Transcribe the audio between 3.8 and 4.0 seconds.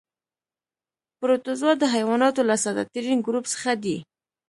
دي.